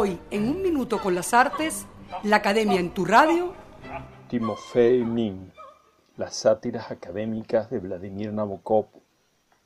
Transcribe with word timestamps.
Hoy, 0.00 0.16
en 0.30 0.48
un 0.48 0.62
minuto 0.62 1.00
con 1.00 1.16
las 1.16 1.34
artes, 1.34 1.84
la 2.22 2.36
Academia 2.36 2.78
en 2.78 2.94
tu 2.94 3.04
radio. 3.04 3.52
Timofey 4.28 5.04
Nin, 5.04 5.50
las 6.16 6.36
sátiras 6.36 6.92
académicas 6.92 7.68
de 7.68 7.80
Vladimir 7.80 8.32
Nabokov. 8.32 8.86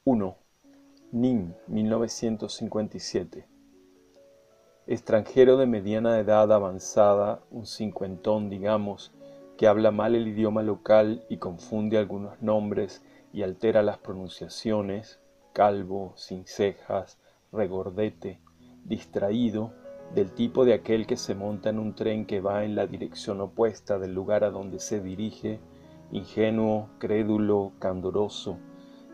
1. 0.04 0.36
Nin, 1.10 1.54
1957. 1.66 3.46
Extranjero 4.86 5.58
de 5.58 5.66
mediana 5.66 6.18
edad 6.18 6.50
avanzada, 6.50 7.42
un 7.50 7.66
cincuentón 7.66 8.48
digamos, 8.48 9.12
que 9.58 9.66
habla 9.66 9.90
mal 9.90 10.14
el 10.14 10.28
idioma 10.28 10.62
local 10.62 11.26
y 11.28 11.36
confunde 11.36 11.98
algunos 11.98 12.40
nombres 12.40 13.02
y 13.34 13.42
altera 13.42 13.82
las 13.82 13.98
pronunciaciones, 13.98 15.20
calvo, 15.52 16.14
sin 16.16 16.46
cejas, 16.46 17.18
regordete, 17.52 18.40
distraído, 18.86 19.74
del 20.14 20.32
tipo 20.32 20.64
de 20.66 20.74
aquel 20.74 21.06
que 21.06 21.16
se 21.16 21.34
monta 21.34 21.70
en 21.70 21.78
un 21.78 21.94
tren 21.94 22.26
que 22.26 22.40
va 22.40 22.64
en 22.64 22.74
la 22.74 22.86
dirección 22.86 23.40
opuesta 23.40 23.98
del 23.98 24.12
lugar 24.12 24.44
a 24.44 24.50
donde 24.50 24.78
se 24.78 25.00
dirige, 25.00 25.58
ingenuo, 26.10 26.90
crédulo, 26.98 27.72
candoroso, 27.78 28.58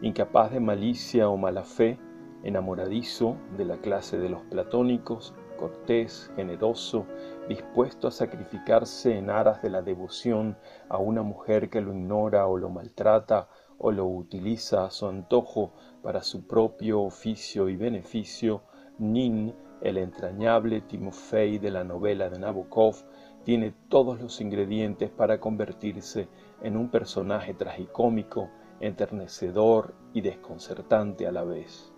incapaz 0.03 0.51
de 0.51 0.59
malicia 0.59 1.29
o 1.29 1.37
mala 1.37 1.63
fe, 1.63 1.99
enamoradizo 2.43 3.37
de 3.57 3.65
la 3.65 3.77
clase 3.77 4.19
de 4.19 4.29
los 4.29 4.43
platónicos, 4.43 5.35
cortés, 5.57 6.33
generoso, 6.35 7.07
dispuesto 7.49 8.09
a 8.09 8.13
sacrificarse 8.13 9.17
en 9.17 9.31
aras 9.31 9.63
de 9.63 9.71
la 9.71 9.83
devoción 9.83 10.57
a 10.89 10.99
una 10.99 11.23
mujer 11.23 11.71
que 11.71 11.81
lo 11.81 11.93
ignora 11.93 12.47
o 12.47 12.57
lo 12.57 12.71
maltrata 12.71 13.49
o 13.79 13.93
lo 13.93 14.07
utiliza 14.07 14.85
a 14.85 14.91
su 14.91 15.07
antojo 15.07 15.73
para 16.03 16.23
su 16.23 16.47
propio 16.47 17.03
oficio 17.03 17.69
y 17.69 17.77
beneficio, 17.77 18.63
Nin 18.99 19.55
el 19.81 19.99
entrañable 19.99 20.81
Timofey 20.81 21.59
de 21.59 21.71
la 21.71 21.85
novela 21.85 22.29
de 22.29 22.39
Nabokov 22.39 22.97
tiene 23.45 23.75
todos 23.89 24.21
los 24.21 24.41
ingredientes 24.41 25.11
para 25.11 25.41
convertirse 25.41 26.29
en 26.63 26.77
un 26.77 26.91
personaje 26.91 27.55
tragicómico, 27.55 28.51
enternecedor 28.81 29.95
y 30.13 30.21
desconcertante 30.21 31.27
a 31.27 31.33
la 31.33 31.45
vez. 31.45 31.93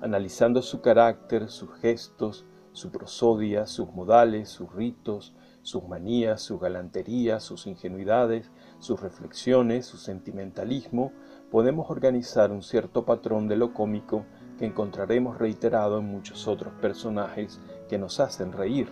Analizando 0.00 0.62
su 0.62 0.80
carácter, 0.80 1.48
sus 1.48 1.70
gestos, 1.80 2.46
su 2.72 2.90
prosodia, 2.90 3.66
sus 3.66 3.92
modales, 3.92 4.48
sus 4.48 4.72
ritos, 4.72 5.34
sus 5.62 5.86
manías, 5.86 6.40
sus 6.40 6.60
galanterías, 6.60 7.42
sus 7.42 7.66
ingenuidades, 7.66 8.50
sus 8.78 9.00
reflexiones, 9.00 9.86
su 9.86 9.96
sentimentalismo, 9.96 11.12
podemos 11.50 11.90
organizar 11.90 12.50
un 12.50 12.62
cierto 12.62 13.04
patrón 13.04 13.48
de 13.48 13.56
lo 13.56 13.74
cómico 13.74 14.24
que 14.60 14.66
encontraremos 14.66 15.38
reiterado 15.38 16.00
en 16.00 16.04
muchos 16.04 16.46
otros 16.46 16.74
personajes 16.82 17.58
que 17.88 17.96
nos 17.96 18.20
hacen 18.20 18.52
reír, 18.52 18.88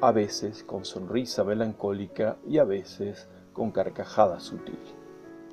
a 0.00 0.10
veces 0.10 0.64
con 0.64 0.86
sonrisa 0.86 1.44
melancólica 1.44 2.38
y 2.48 2.56
a 2.56 2.64
veces 2.64 3.28
con 3.52 3.72
carcajada 3.72 4.40
sutil. 4.40 4.78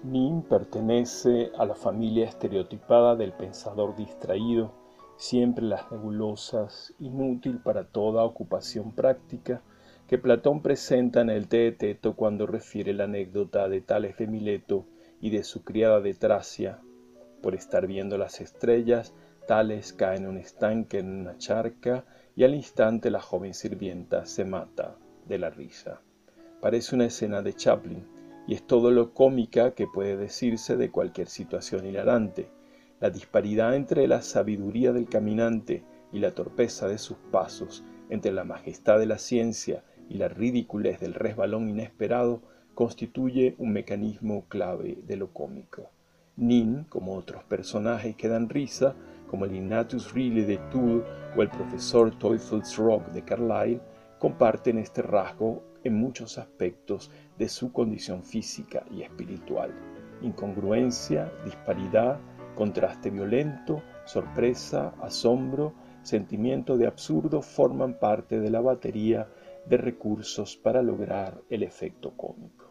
Nin 0.02 0.44
pertenece 0.44 1.52
a 1.58 1.66
la 1.66 1.76
familia 1.76 2.26
estereotipada 2.26 3.18
del 3.18 3.34
pensador 3.34 3.98
distraído, 3.98 4.72
siempre 5.18 5.66
las 5.66 5.92
nebulosas, 5.92 6.94
inútil 7.00 7.60
para 7.60 7.84
toda 7.84 8.24
ocupación 8.24 8.94
práctica, 8.94 9.62
que 10.08 10.18
Platón 10.18 10.62
presenta 10.62 11.20
en 11.20 11.30
el 11.30 11.50
Teeteto 11.50 12.16
cuando 12.16 12.48
refiere 12.48 12.94
la 12.94 13.06
anécdota 13.06 13.68
de 13.68 13.82
Tales 13.82 14.16
de 14.16 14.28
Mileto 14.28 14.86
y 15.20 15.32
de 15.32 15.44
su 15.44 15.66
criada 15.66 16.00
de 16.00 16.14
Tracia. 16.14 16.80
Por 17.42 17.56
estar 17.56 17.88
viendo 17.88 18.18
las 18.18 18.40
estrellas, 18.40 19.14
Tales 19.46 19.92
cae 19.94 20.18
en 20.18 20.28
un 20.28 20.38
estanque 20.38 21.00
en 21.00 21.22
una 21.22 21.38
charca 21.38 22.06
y 22.36 22.44
al 22.44 22.56
instante 22.56 23.12
la 23.12 23.22
joven 23.22 23.54
sirvienta 23.54 24.26
se 24.26 24.46
mata 24.46 24.96
de 25.28 25.38
la 25.38 25.50
risa. 25.50 26.02
Parece 26.62 26.96
una 26.96 27.06
escena 27.06 27.42
de 27.42 27.54
Chaplin 27.54 28.06
y 28.48 28.54
es 28.54 28.66
todo 28.66 28.92
lo 28.92 29.14
cómica 29.14 29.72
que 29.72 29.88
puede 29.88 30.18
decirse 30.18 30.78
de 30.78 30.92
cualquier 30.92 31.28
situación 31.28 31.86
hilarante. 31.86 32.50
La 33.00 33.10
disparidad 33.10 33.76
entre 33.76 34.08
la 34.08 34.22
sabiduría 34.22 34.94
del 34.94 35.10
caminante 35.10 35.84
y 36.12 36.20
la 36.20 36.32
torpeza 36.32 36.88
de 36.88 36.98
sus 36.98 37.18
pasos, 37.32 37.84
entre 38.10 38.32
la 38.32 38.44
majestad 38.44 39.00
de 39.00 39.08
la 39.08 39.18
ciencia 39.18 39.84
y 40.10 40.16
la 40.16 40.30
ridiculez 40.30 41.00
del 41.00 41.14
resbalón 41.14 41.70
inesperado, 41.70 42.42
constituye 42.76 43.56
un 43.58 43.74
mecanismo 43.74 44.46
clave 44.48 45.00
de 45.06 45.18
lo 45.18 45.34
cómico. 45.34 45.90
Nin, 46.36 46.86
como 46.86 47.16
otros 47.16 47.44
personajes 47.44 48.16
que 48.16 48.28
dan 48.28 48.50
risa, 48.50 48.96
como 49.34 49.46
el 49.46 49.56
Innatus 49.56 50.14
Rile 50.14 50.46
de 50.46 50.60
Toole 50.70 51.02
o 51.36 51.42
el 51.42 51.50
profesor 51.50 52.16
Teufels 52.20 52.80
de 53.12 53.24
Carlyle, 53.24 53.82
comparten 54.20 54.78
este 54.78 55.02
rasgo 55.02 55.64
en 55.84 55.96
muchos 55.96 56.38
aspectos 56.38 57.10
de 57.40 57.50
su 57.50 57.74
condición 57.74 58.22
física 58.22 58.86
y 58.92 59.02
espiritual. 59.02 59.74
Incongruencia, 60.22 61.32
disparidad, 61.44 62.20
contraste 62.54 63.10
violento, 63.10 63.82
sorpresa, 64.06 64.94
asombro, 65.02 65.74
sentimiento 66.04 66.78
de 66.78 66.86
absurdo 66.86 67.42
forman 67.42 67.96
parte 67.96 68.40
de 68.40 68.52
la 68.52 68.62
batería 68.62 69.28
de 69.66 69.78
recursos 69.78 70.58
para 70.58 70.84
lograr 70.84 71.42
el 71.50 71.64
efecto 71.64 72.12
cómico. 72.16 72.66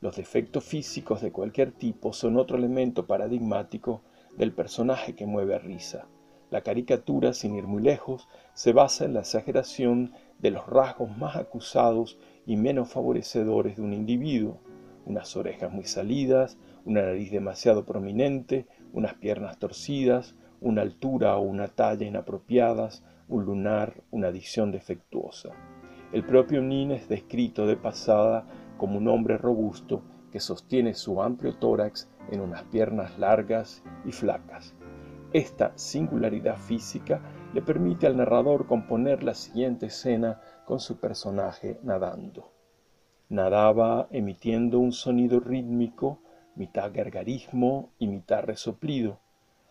Los 0.00 0.16
defectos 0.16 0.64
físicos 0.64 1.20
de 1.20 1.32
cualquier 1.32 1.72
tipo 1.72 2.14
son 2.14 2.38
otro 2.38 2.56
elemento 2.56 3.06
paradigmático 3.06 4.00
del 4.36 4.52
personaje 4.52 5.14
que 5.14 5.26
mueve 5.26 5.54
a 5.54 5.58
risa. 5.58 6.06
La 6.50 6.60
caricatura, 6.60 7.32
sin 7.32 7.56
ir 7.56 7.66
muy 7.66 7.82
lejos, 7.82 8.28
se 8.54 8.72
basa 8.72 9.04
en 9.04 9.14
la 9.14 9.20
exageración 9.20 10.12
de 10.38 10.52
los 10.52 10.66
rasgos 10.66 11.16
más 11.16 11.36
acusados 11.36 12.18
y 12.46 12.56
menos 12.56 12.88
favorecedores 12.90 13.76
de 13.76 13.82
un 13.82 13.92
individuo, 13.92 14.60
unas 15.04 15.36
orejas 15.36 15.72
muy 15.72 15.84
salidas, 15.84 16.58
una 16.84 17.02
nariz 17.02 17.30
demasiado 17.32 17.84
prominente, 17.84 18.66
unas 18.92 19.14
piernas 19.14 19.58
torcidas, 19.58 20.36
una 20.60 20.82
altura 20.82 21.36
o 21.36 21.42
una 21.42 21.68
talla 21.68 22.06
inapropiadas, 22.06 23.04
un 23.28 23.44
lunar, 23.44 24.02
una 24.10 24.30
dicción 24.30 24.70
defectuosa. 24.70 25.50
El 26.12 26.24
propio 26.24 26.62
Nin 26.62 26.92
es 26.92 27.08
descrito 27.08 27.66
de 27.66 27.76
pasada 27.76 28.46
como 28.78 28.98
un 28.98 29.08
hombre 29.08 29.36
robusto 29.36 30.02
que 30.30 30.38
sostiene 30.38 30.94
su 30.94 31.20
amplio 31.20 31.56
tórax 31.56 32.08
en 32.30 32.40
unas 32.40 32.62
piernas 32.64 33.18
largas 33.18 33.82
y 34.04 34.12
flacas. 34.12 34.74
Esta 35.32 35.72
singularidad 35.76 36.56
física 36.56 37.20
le 37.52 37.62
permite 37.62 38.06
al 38.06 38.16
narrador 38.16 38.66
componer 38.66 39.22
la 39.22 39.34
siguiente 39.34 39.86
escena 39.86 40.40
con 40.64 40.80
su 40.80 40.98
personaje 40.98 41.78
nadando. 41.82 42.52
Nadaba 43.28 44.06
emitiendo 44.10 44.78
un 44.78 44.92
sonido 44.92 45.40
rítmico, 45.40 46.20
mitad 46.54 46.92
gargarismo 46.92 47.90
y 47.98 48.06
mitad 48.06 48.44
resoplido. 48.44 49.18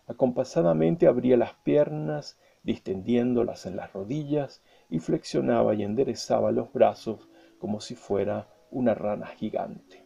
Acompasadamente 0.06 1.06
abría 1.06 1.36
las 1.36 1.54
piernas, 1.54 2.38
distendiéndolas 2.62 3.66
en 3.66 3.76
las 3.76 3.92
rodillas, 3.92 4.62
y 4.88 5.00
flexionaba 5.00 5.74
y 5.74 5.82
enderezaba 5.82 6.52
los 6.52 6.72
brazos 6.72 7.28
como 7.58 7.80
si 7.80 7.94
fuera 7.94 8.48
una 8.70 8.94
rana 8.94 9.26
gigante. 9.26 10.05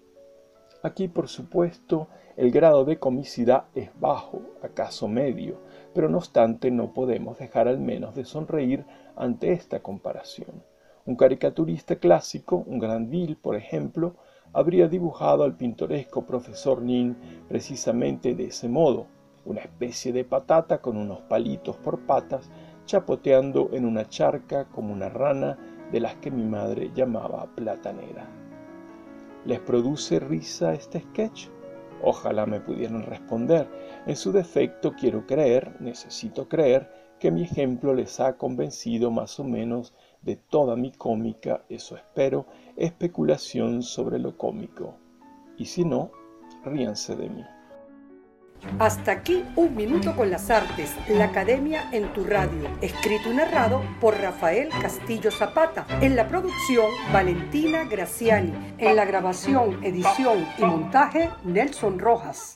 Aquí, 0.83 1.09
por 1.09 1.29
supuesto, 1.29 2.09
el 2.37 2.51
grado 2.51 2.87
de 2.87 2.99
comicidad 2.99 3.65
es 3.75 3.91
bajo, 4.01 4.41
acaso 4.63 5.09
medio, 5.09 5.59
pero 5.93 6.09
no 6.09 6.17
obstante 6.17 6.71
no 6.71 6.95
podemos 6.95 7.39
dejar 7.39 7.69
al 7.69 7.79
menos 7.79 8.15
de 8.15 8.25
sonreír 8.25 8.87
ante 9.15 9.53
esta 9.53 9.81
comparación. 9.81 10.63
Un 11.05 11.17
caricaturista 11.17 11.97
clásico, 11.97 12.65
un 12.67 12.79
Grandville, 12.79 13.37
por 13.37 13.57
ejemplo, 13.57 14.15
habría 14.55 14.89
dibujado 14.89 15.45
al 15.45 15.55
pintoresco 15.55 16.25
profesor 16.25 16.81
Nin 16.81 17.15
precisamente 17.47 18.35
de 18.35 18.45
ese 18.45 18.69
modo, 18.69 19.07
una 19.45 19.61
especie 19.61 20.15
de 20.15 20.25
patata 20.25 20.81
con 20.81 20.97
unos 20.97 21.21
palitos 21.23 21.77
por 21.77 22.07
patas, 22.07 22.51
chapoteando 22.87 23.69
en 23.73 23.85
una 23.85 24.09
charca 24.09 24.65
como 24.71 24.95
una 24.95 25.11
rana 25.11 25.59
de 25.93 26.01
las 26.01 26.15
que 26.17 26.31
mi 26.31 26.45
madre 26.45 26.91
llamaba 26.95 27.47
platanera. 27.55 28.40
¿Les 29.45 29.59
produce 29.61 30.21
risa 30.21 30.75
este 30.75 31.01
sketch? 31.01 31.49
Ojalá 32.03 32.47
me 32.47 32.61
pudieran 32.61 33.03
responder. 33.03 33.69
En 34.07 34.17
su 34.17 34.33
defecto 34.33 34.93
quiero 34.93 35.27
creer, 35.27 35.81
necesito 35.81 36.49
creer, 36.49 36.91
que 37.19 37.31
mi 37.31 37.43
ejemplo 37.43 37.95
les 37.95 38.19
ha 38.21 38.37
convencido 38.37 39.11
más 39.11 39.39
o 39.39 39.45
menos 39.45 39.95
de 40.23 40.37
toda 40.37 40.77
mi 40.77 40.93
cómica, 40.93 41.65
eso 41.69 41.97
espero, 41.97 42.47
especulación 42.77 43.83
sobre 43.83 44.19
lo 44.19 44.37
cómico. 44.37 44.95
Y 45.59 45.67
si 45.67 45.85
no, 45.85 46.11
ríanse 46.65 47.17
de 47.17 47.29
mí. 47.29 47.45
Hasta 48.79 49.13
aquí 49.13 49.45
un 49.57 49.75
minuto 49.75 50.15
con 50.17 50.31
las 50.31 50.51
artes, 50.51 50.95
la 51.09 51.27
academia 51.27 51.89
en 51.93 52.13
tu 52.13 52.25
radio, 52.25 52.69
escrito 52.81 53.31
y 53.31 53.35
narrado 53.35 53.83
por 54.01 54.19
Rafael 54.19 54.69
Castillo 54.81 55.31
Zapata, 55.31 55.87
en 56.01 56.17
la 56.17 56.29
producción 56.29 56.91
Valentina 57.13 57.85
Graciani, 57.85 58.53
en 58.79 58.97
la 58.97 59.05
grabación, 59.05 59.83
edición 59.85 60.47
y 60.59 60.65
montaje 60.65 61.31
Nelson 61.45 61.99
Rojas. 61.99 62.41